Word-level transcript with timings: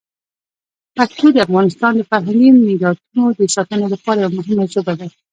پښتو 0.97 1.25
د 1.33 1.37
افغانستان 1.47 1.91
د 1.97 2.01
فرهنګي 2.09 2.49
میراتونو 2.67 3.23
د 3.39 3.41
ساتنې 3.55 3.87
لپاره 3.93 4.17
یوه 4.21 4.35
مهمه 4.37 4.65
ژبه 4.73 4.93
ده. 4.99 5.07